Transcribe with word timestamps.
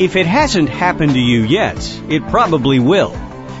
If 0.00 0.16
it 0.16 0.24
hasn't 0.24 0.70
happened 0.70 1.12
to 1.12 1.20
you 1.20 1.42
yet, 1.42 1.76
it 2.08 2.26
probably 2.28 2.78
will. 2.78 3.14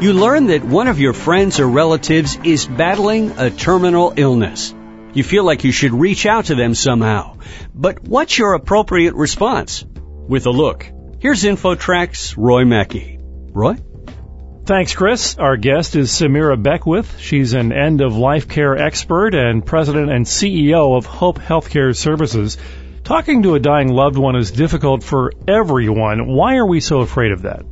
You 0.00 0.14
learn 0.14 0.48
that 0.48 0.64
one 0.64 0.88
of 0.88 0.98
your 0.98 1.12
friends 1.12 1.60
or 1.60 1.68
relatives 1.68 2.36
is 2.42 2.66
battling 2.66 3.38
a 3.38 3.50
terminal 3.50 4.12
illness. 4.16 4.74
You 5.12 5.22
feel 5.22 5.44
like 5.44 5.62
you 5.62 5.70
should 5.70 5.92
reach 5.92 6.26
out 6.26 6.46
to 6.46 6.56
them 6.56 6.74
somehow. 6.74 7.36
But 7.72 8.02
what's 8.02 8.36
your 8.36 8.54
appropriate 8.54 9.14
response? 9.14 9.84
With 10.28 10.46
a 10.46 10.50
look, 10.50 10.90
here's 11.20 11.44
InfoTrack's 11.44 12.36
Roy 12.36 12.64
Mackey. 12.64 13.20
Roy? 13.20 13.76
Thanks, 14.66 14.92
Chris. 14.92 15.38
Our 15.38 15.56
guest 15.56 15.94
is 15.94 16.10
Samira 16.10 16.60
Beckwith. 16.60 17.20
She's 17.20 17.52
an 17.52 17.72
end 17.72 18.00
of 18.00 18.16
life 18.16 18.48
care 18.48 18.76
expert 18.76 19.36
and 19.36 19.64
president 19.64 20.10
and 20.10 20.26
CEO 20.26 20.96
of 20.96 21.06
Hope 21.06 21.38
Healthcare 21.38 21.94
Services. 21.94 22.58
Talking 23.04 23.42
to 23.42 23.54
a 23.54 23.60
dying 23.60 23.88
loved 23.88 24.16
one 24.16 24.34
is 24.34 24.50
difficult 24.50 25.02
for 25.02 25.30
everyone. 25.46 26.26
Why 26.26 26.56
are 26.56 26.66
we 26.66 26.80
so 26.80 27.00
afraid 27.00 27.32
of 27.32 27.42
that? 27.42 27.62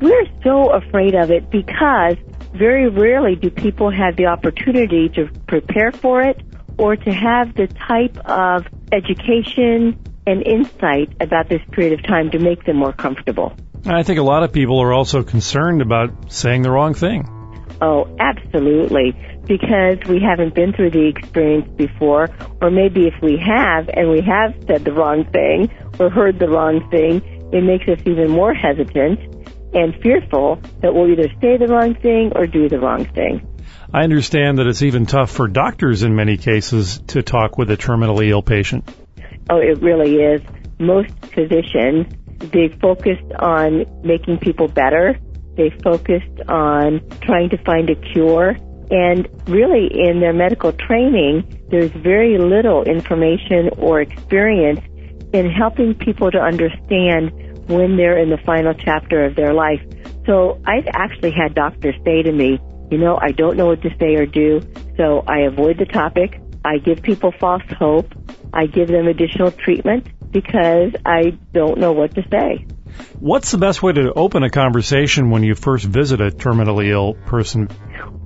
We're 0.00 0.26
so 0.42 0.72
afraid 0.72 1.14
of 1.14 1.30
it 1.30 1.48
because 1.48 2.16
very 2.52 2.88
rarely 2.88 3.36
do 3.36 3.50
people 3.50 3.92
have 3.92 4.16
the 4.16 4.26
opportunity 4.26 5.08
to 5.10 5.30
prepare 5.46 5.92
for 5.92 6.22
it 6.22 6.42
or 6.76 6.96
to 6.96 7.12
have 7.12 7.54
the 7.54 7.68
type 7.68 8.18
of 8.28 8.66
education 8.90 9.96
and 10.26 10.42
insight 10.42 11.12
about 11.20 11.48
this 11.48 11.62
period 11.70 11.92
of 11.96 12.04
time 12.04 12.32
to 12.32 12.40
make 12.40 12.64
them 12.64 12.76
more 12.76 12.92
comfortable. 12.92 13.54
I 13.86 14.02
think 14.02 14.18
a 14.18 14.24
lot 14.24 14.42
of 14.42 14.52
people 14.52 14.82
are 14.82 14.92
also 14.92 15.22
concerned 15.22 15.82
about 15.82 16.32
saying 16.32 16.62
the 16.62 16.70
wrong 16.72 16.94
thing. 16.94 17.39
Oh, 17.80 18.14
absolutely. 18.20 19.12
Because 19.46 19.98
we 20.08 20.20
haven't 20.20 20.54
been 20.54 20.72
through 20.72 20.90
the 20.90 21.06
experience 21.06 21.68
before, 21.76 22.28
or 22.60 22.70
maybe 22.70 23.06
if 23.06 23.14
we 23.22 23.38
have 23.38 23.88
and 23.88 24.10
we 24.10 24.20
have 24.20 24.54
said 24.66 24.84
the 24.84 24.92
wrong 24.92 25.24
thing 25.32 25.70
or 25.98 26.10
heard 26.10 26.38
the 26.38 26.48
wrong 26.48 26.88
thing, 26.90 27.22
it 27.52 27.62
makes 27.62 27.88
us 27.88 27.98
even 28.06 28.30
more 28.30 28.54
hesitant 28.54 29.18
and 29.74 29.94
fearful 30.02 30.60
that 30.82 30.94
we'll 30.94 31.10
either 31.10 31.28
say 31.40 31.56
the 31.56 31.66
wrong 31.68 31.94
thing 31.94 32.32
or 32.34 32.46
do 32.46 32.68
the 32.68 32.78
wrong 32.78 33.06
thing. 33.14 33.46
I 33.92 34.04
understand 34.04 34.58
that 34.58 34.66
it's 34.66 34.82
even 34.82 35.06
tough 35.06 35.30
for 35.30 35.48
doctors 35.48 36.02
in 36.02 36.14
many 36.14 36.36
cases 36.36 37.00
to 37.08 37.22
talk 37.22 37.58
with 37.58 37.70
a 37.70 37.76
terminally 37.76 38.30
ill 38.30 38.42
patient. 38.42 38.88
Oh, 39.48 39.58
it 39.58 39.80
really 39.80 40.16
is. 40.16 40.42
Most 40.78 41.12
physicians 41.34 42.06
they 42.40 42.68
focused 42.80 43.32
on 43.38 43.84
making 44.02 44.38
people 44.38 44.66
better. 44.66 45.18
They 45.56 45.70
focused 45.82 46.40
on 46.48 47.00
trying 47.22 47.50
to 47.50 47.58
find 47.64 47.90
a 47.90 47.94
cure. 47.94 48.56
And 48.90 49.28
really, 49.46 49.88
in 49.92 50.20
their 50.20 50.32
medical 50.32 50.72
training, 50.72 51.66
there's 51.70 51.92
very 51.92 52.38
little 52.38 52.82
information 52.82 53.70
or 53.76 54.00
experience 54.00 54.80
in 55.32 55.50
helping 55.50 55.94
people 55.94 56.30
to 56.30 56.38
understand 56.38 57.30
when 57.68 57.96
they're 57.96 58.18
in 58.18 58.30
the 58.30 58.38
final 58.38 58.74
chapter 58.74 59.24
of 59.24 59.36
their 59.36 59.54
life. 59.54 59.80
So 60.26 60.60
I've 60.66 60.88
actually 60.92 61.30
had 61.30 61.54
doctors 61.54 61.94
say 62.04 62.22
to 62.22 62.32
me, 62.32 62.58
you 62.90 62.98
know, 62.98 63.18
I 63.22 63.30
don't 63.30 63.56
know 63.56 63.66
what 63.66 63.82
to 63.82 63.90
say 64.00 64.16
or 64.16 64.26
do, 64.26 64.60
so 64.96 65.22
I 65.28 65.40
avoid 65.40 65.78
the 65.78 65.86
topic. 65.86 66.40
I 66.64 66.78
give 66.78 67.02
people 67.02 67.32
false 67.38 67.62
hope. 67.78 68.12
I 68.52 68.66
give 68.66 68.88
them 68.88 69.06
additional 69.06 69.52
treatment 69.52 70.08
because 70.32 70.92
I 71.06 71.38
don't 71.52 71.78
know 71.78 71.92
what 71.92 72.14
to 72.16 72.22
say. 72.30 72.66
What's 73.18 73.50
the 73.50 73.58
best 73.58 73.82
way 73.82 73.92
to 73.92 74.12
open 74.12 74.42
a 74.42 74.50
conversation 74.50 75.30
when 75.30 75.42
you 75.42 75.54
first 75.54 75.84
visit 75.84 76.20
a 76.20 76.30
terminally 76.30 76.88
ill 76.88 77.14
person? 77.14 77.68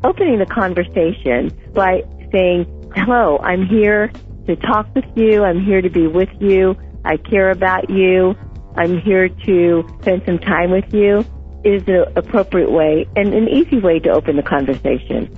Opening 0.02 0.38
the 0.38 0.46
conversation 0.46 1.50
by 1.72 2.02
saying, 2.32 2.92
hello, 2.94 3.38
I'm 3.38 3.66
here 3.66 4.12
to 4.46 4.56
talk 4.56 4.94
with 4.94 5.04
you. 5.14 5.42
I'm 5.44 5.64
here 5.64 5.80
to 5.80 5.90
be 5.90 6.06
with 6.06 6.30
you. 6.40 6.76
I 7.04 7.16
care 7.16 7.50
about 7.50 7.90
you. 7.90 8.34
I'm 8.76 9.00
here 9.00 9.28
to 9.28 9.98
spend 10.00 10.22
some 10.26 10.38
time 10.38 10.70
with 10.70 10.92
you 10.92 11.24
is 11.64 11.84
the 11.84 12.12
appropriate 12.16 12.70
way 12.70 13.06
and 13.16 13.32
an 13.32 13.48
easy 13.48 13.80
way 13.80 13.98
to 13.98 14.10
open 14.10 14.36
the 14.36 14.42
conversation. 14.42 15.34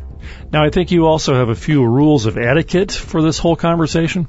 Now, 0.50 0.64
I 0.64 0.70
think 0.70 0.90
you 0.90 1.06
also 1.06 1.34
have 1.34 1.48
a 1.48 1.54
few 1.54 1.86
rules 1.86 2.26
of 2.26 2.36
etiquette 2.36 2.90
for 2.90 3.22
this 3.22 3.38
whole 3.38 3.54
conversation. 3.54 4.26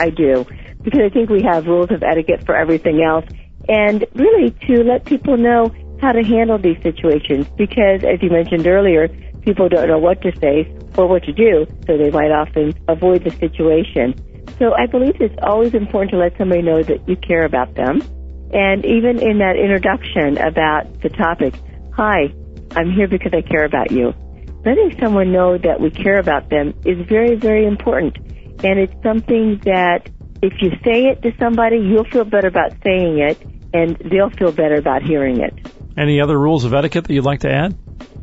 I 0.00 0.10
do 0.10 0.46
because 0.82 1.00
I 1.04 1.08
think 1.10 1.30
we 1.30 1.42
have 1.42 1.66
rules 1.66 1.90
of 1.90 2.02
etiquette 2.02 2.44
for 2.44 2.56
everything 2.56 3.02
else. 3.02 3.24
And 3.68 4.06
really 4.14 4.50
to 4.66 4.82
let 4.82 5.04
people 5.04 5.36
know 5.36 5.70
how 6.00 6.12
to 6.12 6.22
handle 6.22 6.58
these 6.58 6.80
situations 6.82 7.46
because 7.56 8.04
as 8.04 8.22
you 8.22 8.30
mentioned 8.30 8.66
earlier, 8.66 9.08
people 9.42 9.68
don't 9.68 9.88
know 9.88 9.98
what 9.98 10.22
to 10.22 10.32
say 10.38 10.72
or 10.96 11.06
what 11.06 11.22
to 11.24 11.32
do, 11.32 11.66
so 11.86 11.96
they 11.96 12.10
might 12.10 12.30
often 12.30 12.72
avoid 12.88 13.24
the 13.24 13.30
situation. 13.30 14.14
So 14.58 14.74
I 14.74 14.86
believe 14.86 15.20
it's 15.20 15.38
always 15.42 15.74
important 15.74 16.10
to 16.12 16.18
let 16.18 16.36
somebody 16.36 16.62
know 16.62 16.82
that 16.82 17.08
you 17.08 17.16
care 17.16 17.44
about 17.44 17.74
them. 17.74 18.02
And 18.52 18.84
even 18.84 19.20
in 19.20 19.38
that 19.38 19.56
introduction 19.56 20.38
about 20.38 21.02
the 21.02 21.10
topic, 21.10 21.54
hi, 21.92 22.32
I'm 22.74 22.90
here 22.90 23.06
because 23.06 23.32
I 23.34 23.42
care 23.42 23.64
about 23.64 23.90
you. 23.90 24.14
Letting 24.64 24.96
someone 24.98 25.32
know 25.32 25.58
that 25.58 25.80
we 25.80 25.90
care 25.90 26.18
about 26.18 26.50
them 26.50 26.74
is 26.84 27.06
very, 27.06 27.36
very 27.36 27.66
important. 27.66 28.16
And 28.64 28.78
it's 28.78 28.94
something 29.02 29.60
that 29.64 30.08
if 30.42 30.54
you 30.60 30.70
say 30.84 31.06
it 31.06 31.22
to 31.22 31.32
somebody, 31.38 31.76
you'll 31.76 32.04
feel 32.04 32.24
better 32.24 32.48
about 32.48 32.72
saying 32.82 33.18
it, 33.18 33.38
and 33.72 33.96
they'll 34.10 34.30
feel 34.30 34.52
better 34.52 34.76
about 34.76 35.02
hearing 35.02 35.40
it. 35.40 35.54
Any 35.96 36.20
other 36.20 36.38
rules 36.38 36.64
of 36.64 36.74
etiquette 36.74 37.04
that 37.04 37.12
you'd 37.12 37.24
like 37.24 37.40
to 37.40 37.50
add? 37.50 37.76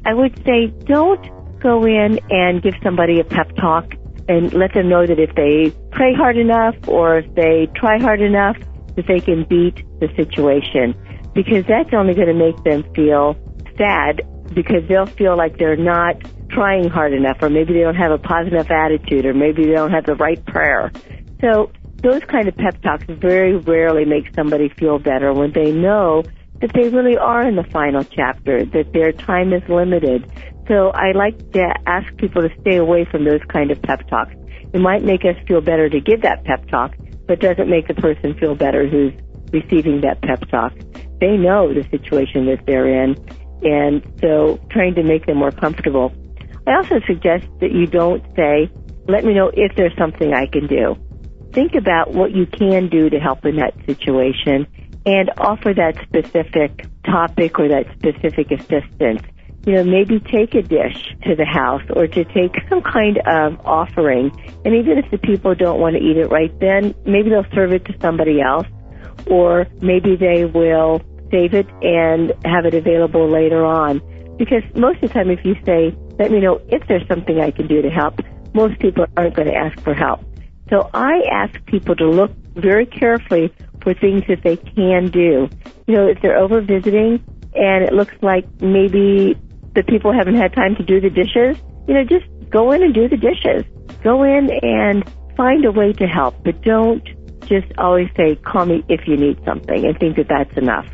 I 0.05 0.13
would 0.13 0.35
say 0.45 0.67
don't 0.85 1.59
go 1.59 1.85
in 1.85 2.19
and 2.29 2.61
give 2.61 2.75
somebody 2.83 3.19
a 3.19 3.23
pep 3.23 3.55
talk 3.55 3.93
and 4.27 4.53
let 4.53 4.73
them 4.73 4.89
know 4.89 5.05
that 5.05 5.19
if 5.19 5.33
they 5.35 5.75
pray 5.91 6.13
hard 6.13 6.37
enough 6.37 6.75
or 6.87 7.19
if 7.19 7.35
they 7.35 7.67
try 7.75 7.99
hard 7.99 8.21
enough, 8.21 8.57
that 8.95 9.07
they 9.07 9.19
can 9.19 9.43
beat 9.43 9.83
the 9.99 10.07
situation. 10.15 10.95
Because 11.33 11.65
that's 11.67 11.93
only 11.93 12.13
going 12.13 12.27
to 12.27 12.33
make 12.33 12.63
them 12.63 12.83
feel 12.93 13.35
sad 13.77 14.21
because 14.53 14.87
they'll 14.87 15.05
feel 15.05 15.35
like 15.35 15.57
they're 15.57 15.75
not 15.75 16.15
trying 16.49 16.89
hard 16.89 17.13
enough 17.13 17.37
or 17.41 17.49
maybe 17.49 17.73
they 17.73 17.81
don't 17.81 17.95
have 17.95 18.11
a 18.11 18.17
positive 18.17 18.69
attitude 18.71 19.25
or 19.25 19.33
maybe 19.33 19.65
they 19.65 19.73
don't 19.73 19.91
have 19.91 20.05
the 20.05 20.15
right 20.15 20.43
prayer. 20.45 20.91
So 21.41 21.71
those 22.05 22.23
kind 22.25 22.47
of 22.47 22.55
pep 22.55 22.79
talks 22.83 23.03
very 23.09 23.57
rarely 23.57 24.05
make 24.05 24.33
somebody 24.35 24.69
feel 24.69 24.99
better 24.99 25.33
when 25.33 25.51
they 25.53 25.71
know 25.71 26.23
that 26.61 26.71
they 26.73 26.87
really 26.89 27.17
are 27.17 27.47
in 27.47 27.55
the 27.55 27.63
final 27.63 28.03
chapter, 28.03 28.63
that 28.63 28.93
their 28.93 29.11
time 29.11 29.51
is 29.51 29.63
limited. 29.67 30.23
So 30.67 30.91
I 30.91 31.13
like 31.13 31.35
to 31.53 31.73
ask 31.87 32.15
people 32.17 32.43
to 32.43 32.49
stay 32.61 32.77
away 32.77 33.05
from 33.05 33.25
those 33.25 33.41
kind 33.49 33.71
of 33.71 33.81
pep 33.81 34.07
talks. 34.07 34.35
It 34.71 34.79
might 34.79 35.03
make 35.03 35.21
us 35.25 35.35
feel 35.47 35.61
better 35.61 35.89
to 35.89 35.99
give 35.99 36.21
that 36.21 36.43
pep 36.45 36.67
talk, 36.69 36.93
but 37.27 37.39
doesn't 37.39 37.69
make 37.69 37.87
the 37.87 37.95
person 37.95 38.37
feel 38.37 38.53
better 38.53 38.87
who's 38.87 39.13
receiving 39.51 40.01
that 40.01 40.21
pep 40.21 40.47
talk. 40.49 40.73
They 41.19 41.37
know 41.37 41.73
the 41.73 41.87
situation 41.89 42.45
that 42.45 42.67
they're 42.67 43.03
in, 43.03 43.15
and 43.63 44.03
so 44.21 44.59
trying 44.69 44.93
to 44.93 45.03
make 45.03 45.25
them 45.25 45.37
more 45.37 45.51
comfortable. 45.51 46.13
I 46.67 46.75
also 46.75 46.99
suggest 47.07 47.47
that 47.61 47.71
you 47.71 47.87
don't 47.87 48.23
say, 48.35 48.69
let 49.07 49.23
me 49.23 49.33
know 49.33 49.49
if 49.53 49.75
there's 49.75 49.95
something 49.97 50.33
I 50.33 50.45
can 50.45 50.67
do 50.67 50.97
think 51.55 51.73
about 51.73 52.13
what 52.13 52.31
you 52.35 52.45
can 52.45 52.89
do 52.89 53.09
to 53.09 53.17
help 53.17 53.45
in 53.45 53.55
that 53.55 53.73
situation 53.85 54.67
and 55.05 55.31
offer 55.37 55.73
that 55.73 55.95
specific 56.03 56.85
topic 57.05 57.57
or 57.57 57.69
that 57.69 57.85
specific 57.97 58.51
assistance. 58.51 59.21
You 59.65 59.73
know, 59.73 59.83
maybe 59.83 60.19
take 60.19 60.53
a 60.53 60.61
dish 60.61 61.15
to 61.23 61.35
the 61.35 61.45
house 61.45 61.81
or 61.95 62.05
to 62.05 62.23
take 62.25 62.53
some 62.69 62.83
kind 62.83 63.17
of 63.25 63.59
offering. 63.65 64.29
And 64.63 64.75
even 64.75 64.99
if 64.99 65.09
the 65.09 65.17
people 65.17 65.55
don't 65.55 65.79
want 65.79 65.95
to 65.95 66.01
eat 66.01 66.17
it 66.17 66.27
right 66.27 66.53
then, 66.59 66.93
maybe 67.05 67.29
they'll 67.29 67.49
serve 67.55 67.71
it 67.71 67.85
to 67.85 67.95
somebody 67.99 68.41
else 68.41 68.67
or 69.25 69.65
maybe 69.81 70.15
they 70.17 70.45
will 70.45 71.01
save 71.31 71.55
it 71.55 71.67
and 71.81 72.33
have 72.43 72.65
it 72.65 72.75
available 72.75 73.31
later 73.31 73.65
on. 73.65 74.01
Because 74.37 74.61
most 74.75 75.01
of 75.01 75.09
the 75.09 75.13
time 75.13 75.31
if 75.31 75.43
you 75.43 75.55
say, 75.65 75.97
let 76.19 76.29
me 76.29 76.41
know 76.41 76.61
if 76.67 76.85
there's 76.87 77.07
something 77.07 77.39
I 77.39 77.51
can 77.51 77.67
do 77.67 77.81
to 77.81 77.89
help, 77.89 78.19
most 78.53 78.77
people 78.79 79.05
aren't 79.17 79.35
going 79.35 79.47
to 79.47 79.55
ask 79.55 79.79
for 79.81 79.93
help. 79.93 80.19
So 80.69 80.89
I 80.93 81.21
ask 81.31 81.63
people 81.65 81.95
to 81.95 82.09
look 82.09 82.31
very 82.55 82.85
carefully 82.85 83.53
for 83.81 83.93
things 83.93 84.23
that 84.27 84.41
they 84.43 84.57
can 84.57 85.09
do. 85.11 85.49
You 85.87 85.95
know, 85.95 86.07
if 86.07 86.21
they're 86.21 86.37
over 86.37 86.61
visiting 86.61 87.23
and 87.53 87.83
it 87.83 87.93
looks 87.93 88.15
like 88.21 88.45
maybe 88.61 89.37
the 89.73 89.83
people 89.83 90.11
haven't 90.11 90.35
had 90.35 90.53
time 90.53 90.75
to 90.77 90.83
do 90.83 90.99
the 90.99 91.09
dishes, 91.09 91.61
you 91.87 91.93
know, 91.93 92.03
just 92.03 92.25
go 92.49 92.71
in 92.71 92.81
and 92.81 92.93
do 92.93 93.07
the 93.07 93.17
dishes. 93.17 93.63
Go 94.03 94.23
in 94.23 94.49
and 94.63 95.03
find 95.37 95.65
a 95.65 95.71
way 95.71 95.93
to 95.93 96.07
help, 96.07 96.43
but 96.43 96.61
don't 96.61 97.03
just 97.41 97.67
always 97.77 98.09
say, 98.17 98.35
call 98.35 98.65
me 98.65 98.83
if 98.89 99.07
you 99.07 99.17
need 99.17 99.43
something 99.45 99.85
and 99.85 99.97
think 99.99 100.15
that 100.15 100.27
that's 100.27 100.57
enough. 100.57 100.87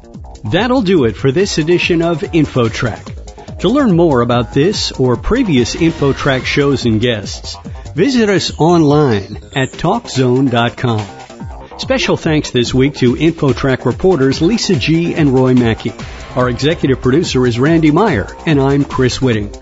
That'll 0.51 0.81
do 0.81 1.06
it 1.06 1.15
for 1.15 1.31
this 1.31 1.57
edition 1.57 2.01
of 2.01 2.21
InfoTrack. 2.21 3.59
To 3.59 3.69
learn 3.69 3.95
more 3.95 4.21
about 4.21 4.53
this 4.53 4.91
or 4.91 5.18
previous 5.18 5.75
InfoTrack 5.75 6.45
shows 6.45 6.86
and 6.86 7.01
guests, 7.01 7.57
Visit 7.95 8.29
us 8.29 8.51
online 8.59 9.38
at 9.56 9.69
TalkZone.com. 9.69 11.79
Special 11.79 12.18
thanks 12.18 12.50
this 12.50 12.74
week 12.74 12.95
to 12.95 13.13
InfoTrack 13.13 13.86
reporters 13.86 14.41
Lisa 14.41 14.75
G. 14.75 15.13
and 15.13 15.29
Roy 15.29 15.53
Mackey. 15.53 15.91
Our 16.35 16.50
executive 16.50 17.00
producer 17.00 17.45
is 17.45 17.59
Randy 17.59 17.91
Meyer, 17.91 18.27
and 18.47 18.59
I'm 18.59 18.85
Chris 18.85 19.19
Whitting. 19.19 19.53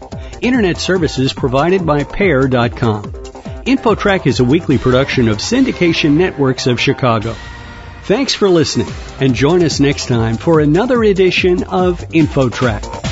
Internet 0.41 0.77
services 0.77 1.33
provided 1.33 1.85
by 1.85 2.05
Pair.com. 2.05 3.03
InfoTrack 3.03 4.25
is 4.25 4.39
a 4.39 4.45
weekly 4.45 4.77
production 4.77 5.27
of 5.27 5.39
Syndication 5.39 6.13
Networks 6.13 6.67
of 6.67 6.79
Chicago. 6.79 7.35
Thanks 8.03 8.33
for 8.33 8.49
listening, 8.49 8.87
and 9.19 9.35
join 9.35 9.63
us 9.63 9.81
next 9.81 10.07
time 10.07 10.37
for 10.37 10.61
another 10.61 11.03
edition 11.03 11.63
of 11.65 11.99
InfoTrack. 11.99 13.10